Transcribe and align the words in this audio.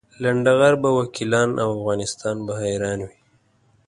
لنډه 0.23 0.53
غر 0.59 0.73
به 0.81 0.89
وکیلان 0.99 1.49
او 1.61 1.69
افغانستان 1.79 2.35
به 2.45 2.53
حیران 2.63 2.99
وي. 3.07 3.15